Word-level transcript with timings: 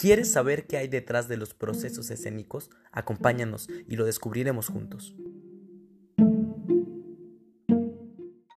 ¿Quieres 0.00 0.32
saber 0.32 0.66
qué 0.66 0.78
hay 0.78 0.88
detrás 0.88 1.28
de 1.28 1.36
los 1.36 1.52
procesos 1.52 2.10
escénicos? 2.10 2.70
Acompáñanos 2.90 3.68
y 3.86 3.96
lo 3.96 4.06
descubriremos 4.06 4.68
juntos. 4.68 5.14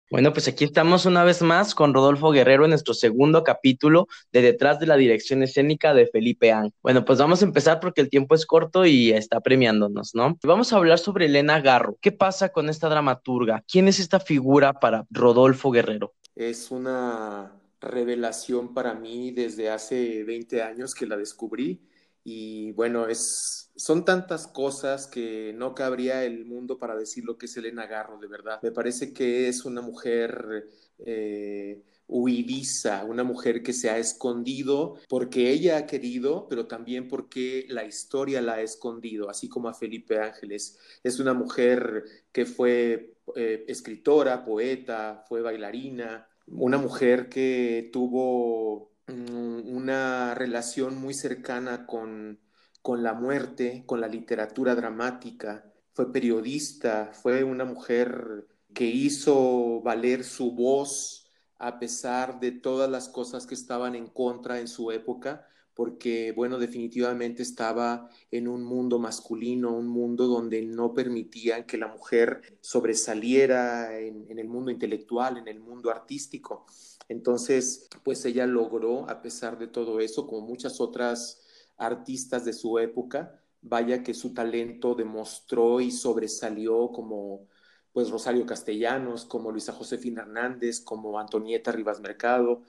Bueno, 0.09 0.31
pues 0.31 0.47
aquí 0.47 0.63
estamos 0.63 1.05
una 1.05 1.25
vez 1.25 1.41
más 1.41 1.75
con 1.75 1.93
Rodolfo 1.93 2.31
Guerrero 2.31 2.63
en 2.63 2.69
nuestro 2.69 2.93
segundo 2.93 3.43
capítulo 3.43 4.07
de 4.31 4.41
Detrás 4.41 4.79
de 4.79 4.87
la 4.87 4.95
Dirección 4.95 5.43
Escénica 5.43 5.93
de 5.93 6.07
Felipe 6.07 6.53
Ang. 6.53 6.71
Bueno, 6.81 7.03
pues 7.03 7.19
vamos 7.19 7.41
a 7.41 7.45
empezar 7.45 7.81
porque 7.81 7.99
el 7.99 8.09
tiempo 8.09 8.35
es 8.35 8.45
corto 8.45 8.85
y 8.85 9.11
está 9.11 9.41
premiándonos, 9.41 10.15
¿no? 10.15 10.37
Vamos 10.43 10.71
a 10.71 10.77
hablar 10.77 10.97
sobre 10.97 11.25
Elena 11.25 11.59
Garro. 11.59 11.97
¿Qué 11.99 12.13
pasa 12.13 12.53
con 12.53 12.69
esta 12.69 12.87
dramaturga? 12.87 13.65
¿Quién 13.69 13.89
es 13.89 13.99
esta 13.99 14.21
figura 14.21 14.71
para 14.71 15.05
Rodolfo 15.09 15.71
Guerrero? 15.71 16.13
Es 16.35 16.71
una 16.71 17.51
revelación 17.83 18.73
para 18.73 18.93
mí 18.95 19.31
desde 19.31 19.69
hace 19.69 20.23
20 20.23 20.63
años 20.63 20.95
que 20.95 21.05
la 21.05 21.17
descubrí 21.17 21.87
y 22.23 22.71
bueno, 22.71 23.07
es, 23.07 23.71
son 23.75 24.05
tantas 24.05 24.47
cosas 24.47 25.07
que 25.07 25.53
no 25.55 25.75
cabría 25.75 26.23
el 26.23 26.45
mundo 26.45 26.77
para 26.77 26.95
decir 26.95 27.25
lo 27.25 27.37
que 27.37 27.47
es 27.47 27.57
Elena 27.57 27.85
Garro, 27.85 28.17
de 28.17 28.27
verdad. 28.27 28.59
Me 28.63 28.71
parece 28.71 29.13
que 29.13 29.49
es 29.49 29.65
una 29.65 29.81
mujer 29.81 30.69
eh, 30.99 31.83
huidiza, 32.07 33.03
una 33.03 33.25
mujer 33.25 33.61
que 33.61 33.73
se 33.73 33.89
ha 33.89 33.97
escondido 33.97 34.95
porque 35.09 35.51
ella 35.51 35.77
ha 35.77 35.85
querido, 35.85 36.47
pero 36.47 36.65
también 36.65 37.09
porque 37.09 37.65
la 37.67 37.83
historia 37.83 38.41
la 38.41 38.53
ha 38.53 38.61
escondido, 38.61 39.29
así 39.29 39.49
como 39.49 39.67
a 39.67 39.73
Felipe 39.73 40.19
Ángeles. 40.19 40.79
Es 41.03 41.19
una 41.19 41.33
mujer 41.33 42.05
que 42.31 42.45
fue 42.45 43.15
eh, 43.35 43.65
escritora, 43.67 44.45
poeta, 44.45 45.25
fue 45.27 45.41
bailarina, 45.41 46.25
una 46.47 46.77
mujer 46.77 47.29
que 47.29 47.89
tuvo 47.91 48.91
mm, 49.07 49.75
una 49.75 50.35
relación 50.35 50.97
muy 50.97 51.13
cercana 51.13 51.85
con, 51.85 52.39
con 52.81 53.03
la 53.03 53.13
muerte, 53.13 53.83
con 53.85 54.01
la 54.01 54.07
literatura 54.07 54.75
dramática, 54.75 55.71
fue 55.93 56.11
periodista, 56.11 57.11
fue 57.13 57.43
una 57.43 57.65
mujer 57.65 58.47
que 58.73 58.85
hizo 58.85 59.81
valer 59.81 60.23
su 60.23 60.53
voz 60.53 61.29
a 61.57 61.79
pesar 61.79 62.39
de 62.39 62.51
todas 62.51 62.89
las 62.89 63.07
cosas 63.09 63.45
que 63.45 63.55
estaban 63.55 63.95
en 63.95 64.07
contra 64.07 64.59
en 64.59 64.67
su 64.67 64.91
época 64.91 65.47
porque, 65.73 66.31
bueno, 66.33 66.59
definitivamente 66.59 67.41
estaba 67.41 68.09
en 68.31 68.47
un 68.47 68.63
mundo 68.63 68.99
masculino, 68.99 69.75
un 69.75 69.87
mundo 69.87 70.27
donde 70.27 70.61
no 70.61 70.93
permitían 70.93 71.65
que 71.65 71.77
la 71.77 71.87
mujer 71.87 72.41
sobresaliera 72.61 73.97
en, 73.99 74.37
el 74.37 74.47
mundo 74.47 74.71
intelectual, 74.71 75.37
en 75.37 75.47
el 75.47 75.59
mundo 75.59 75.89
artístico. 75.89 76.65
Entonces, 77.09 77.89
pues 78.03 78.23
ella 78.25 78.45
logró, 78.45 79.09
a 79.09 79.21
pesar 79.21 79.57
de 79.57 79.67
todo 79.67 79.99
eso, 79.99 80.27
como 80.27 80.45
muchas 80.45 80.79
otras 80.79 81.41
artistas 81.77 82.45
de 82.45 82.53
su 82.53 82.77
época, 82.79 83.39
vaya 83.61 84.03
que 84.03 84.13
su 84.13 84.33
talento 84.33 84.93
demostró 84.93 85.81
y 85.81 85.91
sobresalió 85.91 86.91
como 86.91 87.47
pues 87.93 88.09
Rosario 88.09 88.45
Castellanos, 88.45 89.25
como 89.25 89.51
Luisa 89.51 89.71
Josefina 89.71 90.23
Hernández, 90.23 90.81
como 90.81 91.19
Antonieta 91.19 91.71
Rivas 91.71 92.01
Mercado, 92.01 92.63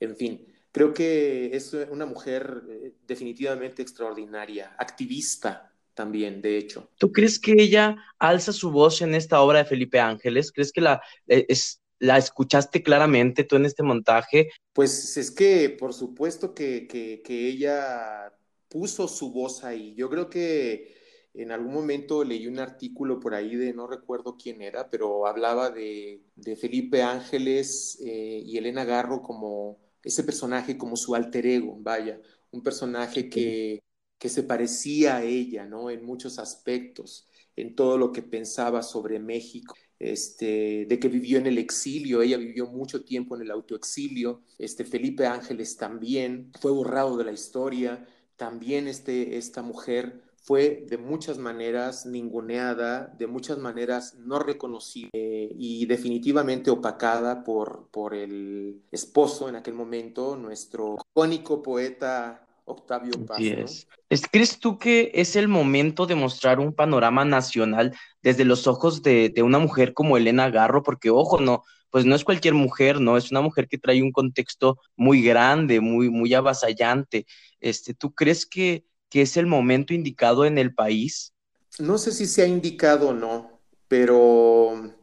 en 0.00 0.16
fin, 0.16 0.46
Creo 0.72 0.94
que 0.94 1.54
es 1.54 1.72
una 1.90 2.06
mujer 2.06 2.62
eh, 2.68 2.92
definitivamente 3.06 3.82
extraordinaria, 3.82 4.74
activista 4.78 5.72
también, 5.94 6.40
de 6.40 6.56
hecho. 6.56 6.88
¿Tú 6.98 7.12
crees 7.12 7.38
que 7.38 7.52
ella 7.58 7.96
alza 8.18 8.52
su 8.52 8.70
voz 8.70 9.02
en 9.02 9.14
esta 9.14 9.40
obra 9.40 9.58
de 9.58 9.64
Felipe 9.64 9.98
Ángeles? 9.98 10.52
¿Crees 10.52 10.72
que 10.72 10.80
la, 10.80 11.02
eh, 11.26 11.46
es, 11.48 11.82
la 11.98 12.18
escuchaste 12.18 12.82
claramente 12.82 13.44
tú 13.44 13.56
en 13.56 13.66
este 13.66 13.82
montaje? 13.82 14.48
Pues 14.72 15.16
es 15.16 15.30
que 15.30 15.70
por 15.70 15.92
supuesto 15.92 16.54
que, 16.54 16.86
que, 16.88 17.48
ella 17.48 18.32
puso 18.68 19.06
su 19.08 19.32
voz 19.32 19.64
ahí. 19.64 19.94
Yo 19.94 20.08
creo 20.08 20.30
que 20.30 20.96
en 21.34 21.52
algún 21.52 21.74
momento 21.74 22.24
leí 22.24 22.46
un 22.46 22.58
artículo 22.58 23.20
por 23.20 23.34
ahí 23.34 23.54
de 23.56 23.74
no 23.74 23.86
recuerdo 23.86 24.36
quién 24.40 24.62
era, 24.62 24.88
pero 24.88 25.26
hablaba 25.26 25.70
de, 25.70 26.22
de 26.34 26.56
Felipe 26.56 27.02
Ángeles 27.02 28.00
eh, 28.04 28.42
y 28.44 28.56
Elena 28.56 28.84
Garro 28.84 29.20
como 29.22 29.78
ese 30.02 30.24
personaje 30.24 30.78
como 30.78 30.96
su 30.96 31.14
alter 31.14 31.46
ego, 31.46 31.76
vaya, 31.80 32.20
un 32.50 32.62
personaje 32.62 33.28
que, 33.28 33.82
que 34.18 34.28
se 34.28 34.42
parecía 34.42 35.16
a 35.16 35.24
ella, 35.24 35.66
¿no? 35.66 35.90
En 35.90 36.04
muchos 36.04 36.38
aspectos, 36.38 37.28
en 37.56 37.74
todo 37.74 37.98
lo 37.98 38.12
que 38.12 38.22
pensaba 38.22 38.82
sobre 38.82 39.18
México. 39.18 39.74
Este, 39.98 40.86
de 40.88 40.98
que 40.98 41.08
vivió 41.08 41.36
en 41.38 41.46
el 41.46 41.58
exilio, 41.58 42.22
ella 42.22 42.38
vivió 42.38 42.66
mucho 42.66 43.04
tiempo 43.04 43.36
en 43.36 43.42
el 43.42 43.50
autoexilio, 43.50 44.42
este, 44.56 44.86
Felipe 44.86 45.26
Ángeles 45.26 45.76
también 45.76 46.50
fue 46.58 46.70
borrado 46.70 47.18
de 47.18 47.24
la 47.24 47.32
historia, 47.32 48.06
también 48.36 48.88
este, 48.88 49.36
esta 49.36 49.60
mujer 49.60 50.22
fue 50.42 50.84
de 50.88 50.96
muchas 50.98 51.38
maneras 51.38 52.06
ninguneada, 52.06 53.14
de 53.18 53.26
muchas 53.26 53.58
maneras 53.58 54.14
no 54.14 54.38
reconocida 54.38 55.10
eh, 55.12 55.50
y 55.56 55.86
definitivamente 55.86 56.70
opacada 56.70 57.44
por, 57.44 57.88
por 57.90 58.14
el 58.14 58.82
esposo 58.90 59.48
en 59.48 59.56
aquel 59.56 59.74
momento, 59.74 60.36
nuestro 60.36 60.96
icónico 61.12 61.62
poeta 61.62 62.46
Octavio 62.64 63.12
Paz. 63.26 63.86
¿Crees 64.30 64.58
tú 64.58 64.78
que 64.78 65.10
es 65.14 65.36
el 65.36 65.48
momento 65.48 66.06
de 66.06 66.14
mostrar 66.14 66.58
un 66.58 66.72
panorama 66.72 67.24
nacional 67.24 67.94
desde 68.22 68.44
los 68.44 68.66
ojos 68.66 69.02
de, 69.02 69.28
de, 69.28 69.42
una 69.42 69.58
mujer 69.58 69.92
como 69.92 70.16
Elena 70.16 70.50
Garro? 70.50 70.82
Porque, 70.82 71.10
ojo, 71.10 71.40
no, 71.40 71.64
pues 71.90 72.04
no 72.04 72.14
es 72.14 72.24
cualquier 72.24 72.54
mujer, 72.54 73.00
¿no? 73.00 73.16
Es 73.16 73.30
una 73.30 73.40
mujer 73.40 73.68
que 73.68 73.78
trae 73.78 74.02
un 74.02 74.12
contexto 74.12 74.78
muy 74.96 75.22
grande, 75.22 75.80
muy, 75.80 76.08
muy 76.08 76.32
avasallante. 76.32 77.26
Este, 77.60 77.94
¿Tú 77.94 78.14
crees 78.14 78.46
que, 78.46 78.84
que 79.10 79.22
es 79.22 79.36
el 79.36 79.46
momento 79.46 79.92
indicado 79.92 80.46
en 80.46 80.56
el 80.56 80.72
país? 80.72 81.34
No 81.78 81.98
sé 81.98 82.12
si 82.12 82.26
se 82.26 82.42
ha 82.42 82.46
indicado 82.46 83.10
o 83.10 83.12
no, 83.12 83.60
pero 83.88 84.94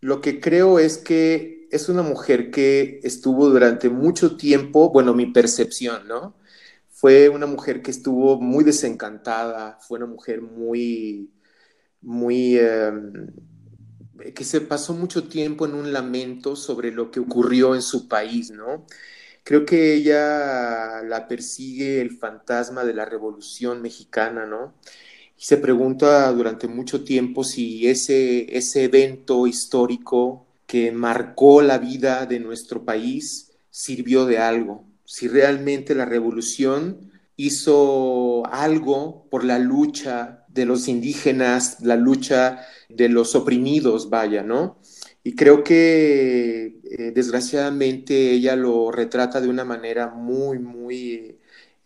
lo 0.00 0.20
que 0.20 0.40
creo 0.40 0.78
es 0.78 0.98
que 0.98 1.68
es 1.70 1.88
una 1.88 2.02
mujer 2.02 2.50
que 2.50 3.00
estuvo 3.02 3.48
durante 3.48 3.88
mucho 3.88 4.36
tiempo, 4.36 4.90
bueno, 4.90 5.14
mi 5.14 5.26
percepción, 5.26 6.06
¿no? 6.08 6.36
Fue 6.90 7.28
una 7.28 7.46
mujer 7.46 7.82
que 7.82 7.90
estuvo 7.90 8.40
muy 8.40 8.64
desencantada, 8.64 9.78
fue 9.80 9.98
una 9.98 10.06
mujer 10.06 10.42
muy, 10.42 11.30
muy, 12.02 12.58
em, 12.58 13.28
que 14.34 14.44
se 14.44 14.60
pasó 14.60 14.94
mucho 14.94 15.28
tiempo 15.28 15.66
en 15.66 15.74
un 15.74 15.92
lamento 15.92 16.56
sobre 16.56 16.92
lo 16.92 17.10
que 17.10 17.20
ocurrió 17.20 17.74
en 17.74 17.82
su 17.82 18.08
país, 18.08 18.50
¿no? 18.50 18.86
Creo 19.44 19.64
que 19.64 19.94
ella 19.94 21.02
la 21.02 21.26
persigue 21.28 22.00
el 22.00 22.16
fantasma 22.16 22.84
de 22.84 22.94
la 22.94 23.04
revolución 23.04 23.82
mexicana, 23.82 24.46
¿no? 24.46 24.74
Y 25.36 25.44
se 25.44 25.56
pregunta 25.56 26.30
durante 26.32 26.68
mucho 26.68 27.02
tiempo 27.02 27.42
si 27.42 27.88
ese, 27.88 28.56
ese 28.56 28.84
evento 28.84 29.46
histórico 29.46 30.46
que 30.66 30.92
marcó 30.92 31.60
la 31.60 31.78
vida 31.78 32.26
de 32.26 32.38
nuestro 32.40 32.84
país 32.84 33.50
sirvió 33.70 34.26
de 34.26 34.38
algo, 34.38 34.84
si 35.04 35.28
realmente 35.28 35.94
la 35.94 36.04
revolución 36.04 37.10
hizo 37.36 38.46
algo 38.46 39.26
por 39.30 39.44
la 39.44 39.58
lucha 39.58 40.44
de 40.48 40.66
los 40.66 40.88
indígenas, 40.88 41.80
la 41.80 41.96
lucha 41.96 42.64
de 42.88 43.08
los 43.08 43.34
oprimidos, 43.34 44.10
vaya, 44.10 44.42
¿no? 44.42 44.78
Y 45.24 45.36
creo 45.36 45.62
que 45.62 46.80
eh, 46.84 47.12
desgraciadamente 47.14 48.32
ella 48.32 48.56
lo 48.56 48.90
retrata 48.90 49.40
de 49.40 49.48
una 49.48 49.64
manera 49.64 50.08
muy, 50.08 50.58
muy 50.58 51.36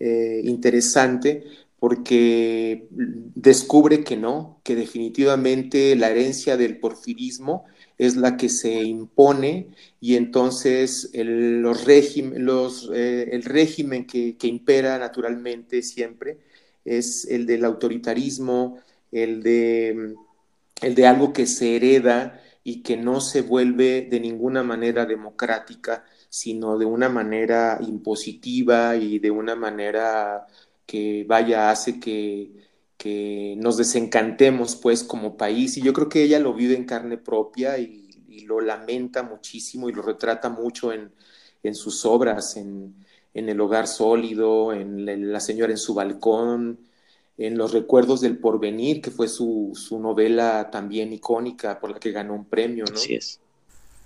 eh, 0.00 0.40
interesante 0.44 1.44
porque 1.78 2.88
descubre 2.90 4.02
que 4.02 4.16
no, 4.16 4.60
que 4.64 4.74
definitivamente 4.74 5.94
la 5.96 6.10
herencia 6.10 6.56
del 6.56 6.78
porfirismo 6.78 7.64
es 7.98 8.16
la 8.16 8.36
que 8.36 8.48
se 8.48 8.82
impone 8.82 9.68
y 10.00 10.16
entonces 10.16 11.10
el, 11.12 11.60
los 11.60 11.86
los, 11.86 12.90
eh, 12.94 13.28
el 13.32 13.42
régimen 13.44 14.06
que, 14.06 14.36
que, 14.36 14.46
impera 14.46 14.98
naturalmente 14.98 15.82
siempre 15.82 16.38
es 16.84 17.26
el 17.26 17.46
del 17.46 17.64
autoritarismo, 17.64 18.78
el 19.12 19.42
de, 19.42 20.14
el 20.82 20.94
de 20.94 21.06
algo 21.06 21.32
que 21.32 21.46
se 21.46 21.76
hereda 21.76 22.42
y 22.66 22.82
que 22.82 22.96
no 22.96 23.20
se 23.20 23.42
vuelve 23.42 24.08
de 24.10 24.18
ninguna 24.18 24.64
manera 24.64 25.06
democrática, 25.06 26.04
sino 26.28 26.76
de 26.76 26.84
una 26.84 27.08
manera 27.08 27.78
impositiva 27.80 28.96
y 28.96 29.20
de 29.20 29.30
una 29.30 29.54
manera 29.54 30.48
que 30.84 31.24
vaya, 31.28 31.70
hace 31.70 32.00
que, 32.00 32.50
que 32.96 33.54
nos 33.58 33.76
desencantemos 33.76 34.74
pues 34.74 35.04
como 35.04 35.36
país. 35.36 35.76
Y 35.76 35.82
yo 35.82 35.92
creo 35.92 36.08
que 36.08 36.24
ella 36.24 36.40
lo 36.40 36.54
vive 36.54 36.74
en 36.74 36.86
carne 36.86 37.18
propia 37.18 37.78
y, 37.78 38.02
lo 38.46 38.60
lamenta 38.60 39.22
muchísimo 39.22 39.88
y 39.88 39.92
lo 39.92 40.02
retrata 40.02 40.48
mucho 40.48 40.92
en, 40.92 41.12
en 41.62 41.74
sus 41.74 42.04
obras, 42.04 42.56
en, 42.56 42.94
en, 43.34 43.48
El 43.48 43.60
Hogar 43.60 43.86
Sólido, 43.88 44.72
en 44.72 45.32
La 45.32 45.40
Señora 45.40 45.72
en 45.72 45.78
su 45.78 45.94
Balcón, 45.94 46.80
en 47.38 47.58
Los 47.58 47.72
Recuerdos 47.72 48.20
del 48.20 48.38
Porvenir, 48.38 49.00
que 49.00 49.10
fue 49.10 49.28
su, 49.28 49.72
su, 49.74 49.98
novela 49.98 50.70
también 50.70 51.12
icónica 51.12 51.78
por 51.80 51.90
la 51.90 51.98
que 51.98 52.12
ganó 52.12 52.34
un 52.34 52.46
premio, 52.46 52.84
¿no? 52.86 52.94
Así 52.94 53.14
es. 53.14 53.40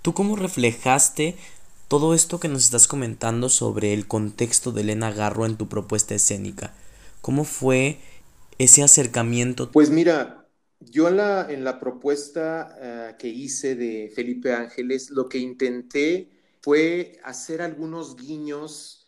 ¿Tú 0.02 0.14
cómo 0.14 0.34
reflejaste 0.34 1.36
todo 1.90 2.14
esto 2.14 2.38
que 2.38 2.46
nos 2.46 2.62
estás 2.62 2.86
comentando 2.86 3.48
sobre 3.48 3.92
el 3.92 4.06
contexto 4.06 4.70
de 4.70 4.82
Elena 4.82 5.10
Garro 5.10 5.44
en 5.44 5.56
tu 5.56 5.66
propuesta 5.66 6.14
escénica. 6.14 6.72
¿Cómo 7.20 7.42
fue 7.42 7.98
ese 8.58 8.84
acercamiento? 8.84 9.72
Pues 9.72 9.90
mira, 9.90 10.46
yo 10.78 11.08
en 11.08 11.16
la, 11.16 11.50
en 11.50 11.64
la 11.64 11.80
propuesta 11.80 12.76
eh, 12.80 13.16
que 13.18 13.26
hice 13.26 13.74
de 13.74 14.12
Felipe 14.14 14.54
Ángeles, 14.54 15.10
lo 15.10 15.28
que 15.28 15.38
intenté 15.38 16.30
fue 16.62 17.18
hacer 17.24 17.60
algunos 17.60 18.14
guiños 18.14 18.99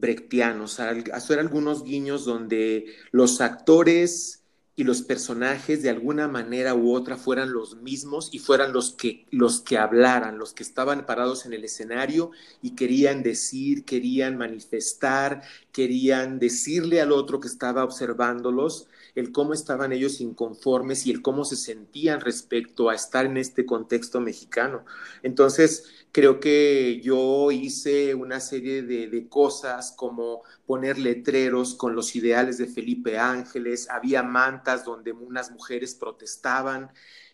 brechtianos, 0.00 0.80
hacer 0.80 1.38
algunos 1.38 1.84
guiños 1.84 2.24
donde 2.24 2.86
los 3.10 3.40
actores 3.40 4.38
y 4.78 4.84
los 4.84 5.02
personajes 5.02 5.82
de 5.82 5.90
alguna 5.90 6.28
manera 6.28 6.72
u 6.72 6.94
otra 6.94 7.16
fueran 7.16 7.52
los 7.52 7.76
mismos 7.82 8.28
y 8.32 8.38
fueran 8.38 8.72
los 8.72 8.92
que, 8.92 9.26
los 9.32 9.60
que 9.60 9.76
hablaran, 9.76 10.38
los 10.38 10.52
que 10.52 10.62
estaban 10.62 11.04
parados 11.04 11.46
en 11.46 11.52
el 11.52 11.64
escenario 11.64 12.30
y 12.62 12.76
querían 12.76 13.24
decir, 13.24 13.84
querían 13.84 14.38
manifestar, 14.38 15.42
querían 15.72 16.38
decirle 16.38 17.00
al 17.00 17.10
otro 17.10 17.40
que 17.40 17.48
estaba 17.48 17.82
observándolos 17.82 18.86
el 19.18 19.32
cómo 19.32 19.52
estaban 19.52 19.92
ellos 19.92 20.20
inconformes 20.20 21.06
y 21.06 21.10
el 21.10 21.22
cómo 21.22 21.44
se 21.44 21.56
sentían 21.56 22.20
respecto 22.20 22.88
a 22.88 22.94
estar 22.94 23.26
en 23.26 23.36
este 23.36 23.66
contexto 23.66 24.20
mexicano. 24.20 24.84
Entonces, 25.22 26.06
creo 26.12 26.38
que 26.38 27.00
yo 27.02 27.50
hice 27.50 28.14
una 28.14 28.40
serie 28.40 28.82
de, 28.82 29.28
cosas 29.28 29.92
como 29.96 30.42
poner 30.66 30.98
letreros 30.98 31.74
con 31.74 31.94
los 31.94 32.14
ideales 32.14 32.58
de 32.58 32.66
Felipe 32.66 33.18
Ángeles, 33.18 33.90
había 33.90 34.22
mantas 34.22 34.84
donde 34.84 35.12
unas 35.12 35.50
mujeres 35.50 35.94
protestaban 35.94 36.90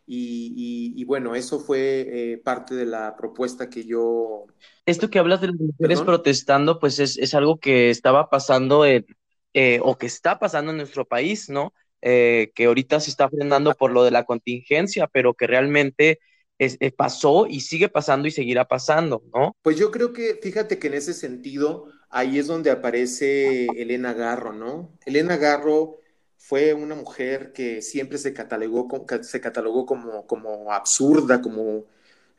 y, 0.07 1.05
bueno, 1.05 1.35
eso 1.35 1.61
fue 1.61 2.33
eh, 2.33 2.39
parte 2.39 2.75
de 2.75 2.87
la 2.87 3.17
propuesta 3.17 3.71
que 3.71 3.85
yo... 3.85 4.47
Esto 4.87 5.09
que 5.09 5.19
hablas 5.19 5.41
de 5.41 5.49
las 5.49 5.57
mujeres 5.57 6.03
protestando, 6.03 6.79
pues 6.79 6.99
es, 6.99 7.35
algo 7.35 7.59
que 7.59 7.91
estaba 7.91 8.29
pasando 8.29 8.85
en, 8.85 9.07
eh, 9.55 9.81
o 9.83 9.97
que 9.97 10.07
está 10.07 10.39
pasando 10.39 10.73
en 10.73 10.79
nuestro 10.79 11.07
país, 11.07 11.49
¿no? 11.49 11.73
Eh, 12.03 12.53
que 12.55 12.67
ahorita 12.67 13.01
se 13.01 13.11
está 13.11 13.31
frenando 13.31 13.73
por 13.75 13.91
lo 13.91 14.05
de 14.05 14.11
la 14.11 14.25
contingencia, 14.25 15.07
pero 15.07 15.33
que 15.35 15.47
realmente 15.47 16.19
eh, 16.59 16.93
pasó 16.93 17.47
y 17.47 17.61
sigue 17.61 17.89
pasando 17.89 18.29
y 18.29 18.31
seguirá 18.31 18.67
pasando, 18.67 19.23
¿no? 19.33 19.57
Pues 19.63 19.79
yo 19.79 19.91
creo 19.91 20.13
que, 20.13 20.39
fíjate 20.43 20.79
que 20.79 20.89
en 20.89 20.95
ese 20.95 21.15
sentido, 21.15 21.87
ahí 22.11 22.39
es 22.39 22.47
donde 22.47 22.71
aparece 22.71 23.67
Elena 23.77 24.13
Garro, 24.13 24.53
¿no? 24.53 24.93
Elena 25.07 25.37
Garro 25.37 26.01
fue 26.37 26.75
una 26.75 26.95
mujer 26.95 27.53
que 27.53 27.81
siempre 27.81 28.19
se 28.19 28.35
catalogó, 28.35 29.07
se 29.23 29.41
catalogó 29.41 29.87
como, 29.87 30.27
como 30.27 30.73
absurda, 30.73 31.41
como, 31.41 31.87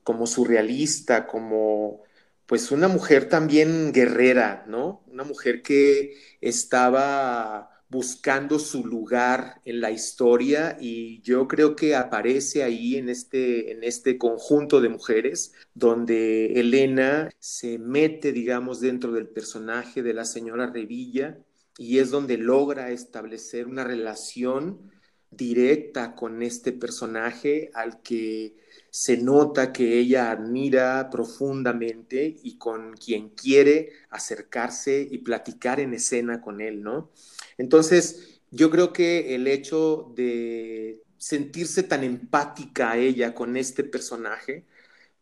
como 0.03 0.27
surrealista, 0.27 1.25
como 1.25 2.03
pues 2.45 2.71
una 2.71 2.87
mujer 2.87 3.29
también 3.29 3.91
guerrera, 3.91 4.65
¿no? 4.67 5.03
Una 5.07 5.23
mujer 5.23 5.61
que 5.61 6.15
estaba 6.41 7.75
buscando 7.89 8.59
su 8.59 8.85
lugar 8.85 9.61
en 9.63 9.79
la 9.79 9.91
historia 9.91 10.77
y 10.79 11.21
yo 11.21 11.47
creo 11.47 11.75
que 11.75 11.95
aparece 11.95 12.63
ahí 12.63 12.97
en 12.97 13.09
este, 13.09 13.71
en 13.71 13.83
este 13.83 14.17
conjunto 14.17 14.81
de 14.81 14.89
mujeres 14.89 15.53
donde 15.73 16.59
Elena 16.59 17.29
se 17.39 17.77
mete, 17.77 18.31
digamos, 18.31 18.79
dentro 18.81 19.11
del 19.11 19.27
personaje 19.27 20.03
de 20.03 20.13
la 20.13 20.25
señora 20.25 20.67
Revilla 20.71 21.37
y 21.77 21.99
es 21.99 22.09
donde 22.09 22.37
logra 22.37 22.91
establecer 22.91 23.67
una 23.67 23.83
relación 23.83 24.91
directa 25.37 26.15
con 26.15 26.41
este 26.41 26.71
personaje 26.71 27.71
al 27.73 28.01
que 28.01 28.55
se 28.89 29.17
nota 29.17 29.73
que 29.73 29.99
ella 29.99 30.31
admira 30.31 31.09
profundamente 31.09 32.37
y 32.43 32.57
con 32.57 32.93
quien 32.93 33.29
quiere 33.29 33.91
acercarse 34.09 35.05
y 35.11 35.17
platicar 35.17 35.81
en 35.81 35.93
escena 35.93 36.41
con 36.41 36.61
él, 36.61 36.81
¿no? 36.81 37.11
Entonces, 37.57 38.39
yo 38.51 38.69
creo 38.71 38.93
que 38.93 39.35
el 39.35 39.47
hecho 39.47 40.13
de 40.15 41.03
sentirse 41.17 41.83
tan 41.83 42.03
empática 42.03 42.91
a 42.91 42.97
ella 42.97 43.33
con 43.35 43.57
este 43.57 43.83
personaje, 43.83 44.65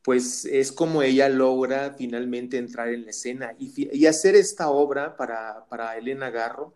pues 0.04 0.46
es 0.46 0.72
como 0.72 1.02
ella 1.04 1.30
logra 1.30 1.96
finalmente 1.98 2.58
entrar 2.58 2.90
en 2.90 3.06
la 3.06 3.12
escena 3.12 3.56
y, 3.58 4.06
hacer 4.06 4.36
esta 4.36 4.70
obra 4.70 5.18
para, 5.18 5.66
para, 5.70 5.98
Elena 5.98 6.30
Garro, 6.30 6.76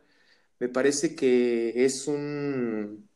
me 0.59 0.69
parece 0.69 1.15
que 1.15 1.85
es 1.85 2.07
un, 2.07 3.06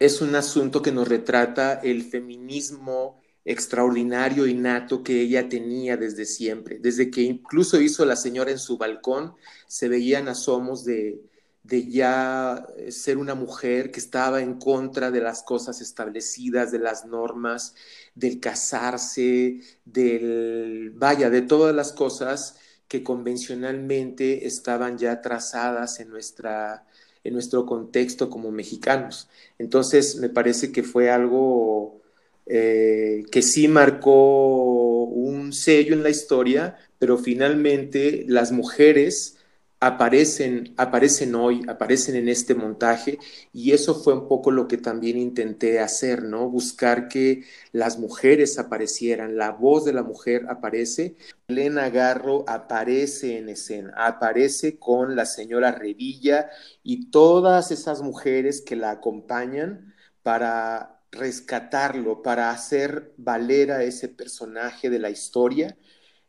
es 0.00 0.20
un 0.22 0.34
asunto 0.34 0.82
que 0.82 0.92
nos 0.92 1.06
retrata 1.06 1.74
el 1.74 2.02
feminismo 2.02 3.20
extraordinario 3.44 4.46
y 4.46 4.54
nato 4.54 5.02
que 5.02 5.20
ella 5.20 5.48
tenía 5.48 5.96
desde 5.96 6.24
siempre. 6.24 6.78
Desde 6.78 7.10
que 7.10 7.22
incluso 7.22 7.80
hizo 7.80 8.04
La 8.04 8.16
señora 8.16 8.50
en 8.50 8.58
su 8.58 8.78
balcón, 8.78 9.34
se 9.66 9.88
veían 9.88 10.28
asomos 10.28 10.84
de, 10.84 11.20
de 11.62 11.86
ya 11.88 12.66
eh, 12.76 12.92
ser 12.92 13.18
una 13.18 13.34
mujer 13.34 13.90
que 13.90 14.00
estaba 14.00 14.40
en 14.40 14.58
contra 14.58 15.10
de 15.10 15.20
las 15.20 15.42
cosas 15.42 15.80
establecidas, 15.82 16.72
de 16.72 16.78
las 16.78 17.04
normas, 17.04 17.74
del 18.14 18.40
casarse, 18.40 19.60
del, 19.84 20.92
vaya, 20.94 21.30
de 21.30 21.42
todas 21.42 21.74
las 21.74 21.92
cosas 21.92 22.56
que 22.88 23.02
convencionalmente 23.04 24.46
estaban 24.46 24.98
ya 24.98 25.20
trazadas 25.20 26.00
en, 26.00 26.10
nuestra, 26.10 26.86
en 27.24 27.34
nuestro 27.34 27.66
contexto 27.66 28.30
como 28.30 28.50
mexicanos. 28.50 29.28
Entonces, 29.58 30.16
me 30.16 30.28
parece 30.28 30.72
que 30.72 30.82
fue 30.82 31.10
algo 31.10 32.00
eh, 32.46 33.24
que 33.30 33.42
sí 33.42 33.68
marcó 33.68 35.04
un 35.04 35.52
sello 35.52 35.94
en 35.94 36.02
la 36.02 36.10
historia, 36.10 36.76
pero 36.98 37.18
finalmente 37.18 38.24
las 38.28 38.52
mujeres 38.52 39.36
aparecen, 39.80 40.74
aparecen 40.76 41.34
hoy, 41.34 41.62
aparecen 41.66 42.14
en 42.14 42.28
este 42.28 42.54
montaje 42.54 43.18
y 43.52 43.72
eso 43.72 43.94
fue 43.94 44.12
un 44.14 44.28
poco 44.28 44.50
lo 44.50 44.68
que 44.68 44.76
también 44.76 45.16
intenté 45.16 45.80
hacer, 45.80 46.22
¿no? 46.22 46.50
Buscar 46.50 47.08
que 47.08 47.44
las 47.72 47.98
mujeres 47.98 48.58
aparecieran, 48.58 49.36
la 49.38 49.52
voz 49.52 49.86
de 49.86 49.94
la 49.94 50.02
mujer 50.02 50.46
aparece, 50.50 51.16
Elena 51.48 51.88
Garro 51.88 52.44
aparece 52.46 53.38
en 53.38 53.48
escena, 53.48 53.94
aparece 53.96 54.78
con 54.78 55.16
la 55.16 55.24
señora 55.24 55.72
Revilla 55.72 56.50
y 56.82 57.10
todas 57.10 57.70
esas 57.70 58.02
mujeres 58.02 58.60
que 58.60 58.76
la 58.76 58.90
acompañan 58.90 59.94
para 60.22 61.00
rescatarlo, 61.10 62.22
para 62.22 62.50
hacer 62.50 63.14
valer 63.16 63.72
a 63.72 63.82
ese 63.82 64.08
personaje 64.08 64.90
de 64.90 64.98
la 64.98 65.10
historia 65.10 65.76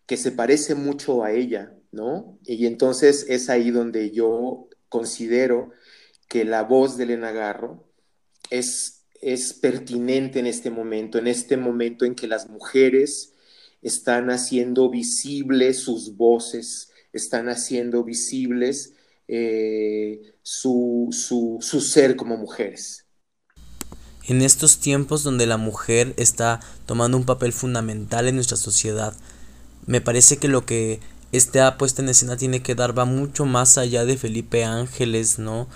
que 0.05 0.17
se 0.17 0.31
parece 0.31 0.75
mucho 0.75 1.23
a 1.23 1.31
ella, 1.31 1.73
¿no? 1.91 2.39
Y 2.45 2.65
entonces 2.65 3.25
es 3.29 3.49
ahí 3.49 3.71
donde 3.71 4.11
yo 4.11 4.67
considero 4.89 5.71
que 6.27 6.45
la 6.45 6.63
voz 6.63 6.97
de 6.97 7.03
Elena 7.03 7.31
Garro 7.31 7.91
es, 8.49 9.03
es 9.21 9.53
pertinente 9.53 10.39
en 10.39 10.47
este 10.47 10.69
momento, 10.69 11.17
en 11.17 11.27
este 11.27 11.57
momento 11.57 12.05
en 12.05 12.15
que 12.15 12.27
las 12.27 12.49
mujeres 12.49 13.33
están 13.81 14.29
haciendo 14.29 14.89
visibles 14.89 15.79
sus 15.79 16.15
voces, 16.15 16.91
están 17.13 17.49
haciendo 17.49 18.03
visibles 18.03 18.93
eh, 19.27 20.33
su, 20.41 21.09
su, 21.11 21.57
su 21.61 21.81
ser 21.81 22.15
como 22.15 22.37
mujeres. 22.37 23.05
En 24.27 24.41
estos 24.41 24.79
tiempos 24.79 25.23
donde 25.23 25.47
la 25.47 25.57
mujer 25.57 26.13
está 26.17 26.59
tomando 26.85 27.17
un 27.17 27.25
papel 27.25 27.53
fundamental 27.53 28.27
en 28.27 28.35
nuestra 28.35 28.57
sociedad, 28.57 29.15
me 29.85 29.99
parece 29.99 30.37
que 30.37 30.47
lo 30.47 30.65
que 30.65 30.99
esta 31.31 31.77
puesta 31.77 32.01
en 32.01 32.09
escena 32.09 32.37
tiene 32.37 32.61
que 32.61 32.75
dar 32.75 32.97
va 32.97 33.05
mucho 33.05 33.45
más 33.45 33.77
allá 33.77 34.05
de 34.05 34.17
Felipe 34.17 34.65
Ángeles, 34.65 35.39
¿no? 35.39 35.67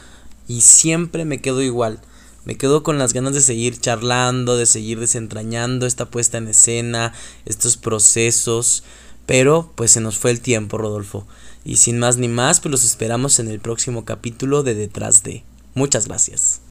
Y 0.48 0.62
siempre 0.62 1.26
me 1.26 1.42
quedo 1.42 1.62
igual. 1.62 2.02
Me 2.44 2.58
quedo 2.58 2.84
con 2.84 3.00
las 3.00 3.14
ganas 3.14 3.34
de 3.34 3.42
seguir 3.42 3.80
charlando, 3.80 4.58
de 4.58 4.66
seguir 4.66 5.00
desentrañando 5.00 5.86
esta 5.86 6.06
puesta 6.06 6.38
en 6.38 6.48
escena, 6.48 7.14
estos 7.46 7.78
procesos. 7.78 8.84
Pero 9.26 9.72
pues 9.76 9.92
se 9.92 10.02
nos 10.02 10.18
fue 10.18 10.32
el 10.32 10.42
tiempo, 10.42 10.78
Rodolfo. 10.78 11.26
Y 11.64 11.78
sin 11.78 11.98
más 11.98 12.18
ni 12.18 12.28
más, 12.28 12.60
pues 12.60 12.72
los 12.72 12.84
esperamos 12.84 13.40
en 13.40 13.48
el 13.48 13.60
próximo 13.60 14.06
capítulo 14.06 14.62
de 14.62 14.76
Detrás 14.76 15.24
de. 15.24 15.44
Muchas 15.74 16.08
gracias. 16.08 16.62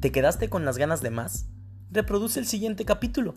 ¿Te 0.00 0.12
quedaste 0.12 0.50
con 0.50 0.64
las 0.64 0.76
ganas 0.78 1.00
de 1.00 1.10
más? 1.10 1.46
reproduce 1.90 2.38
el 2.40 2.46
siguiente 2.46 2.84
capítulo. 2.84 3.34